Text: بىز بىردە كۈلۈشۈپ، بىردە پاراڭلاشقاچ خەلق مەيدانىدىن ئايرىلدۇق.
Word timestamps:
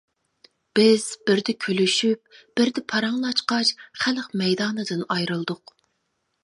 بىز 0.77 1.03
بىردە 1.27 1.55
كۈلۈشۈپ، 1.65 2.39
بىردە 2.61 2.85
پاراڭلاشقاچ 2.93 3.75
خەلق 4.07 4.29
مەيدانىدىن 4.43 5.07
ئايرىلدۇق. 5.17 5.81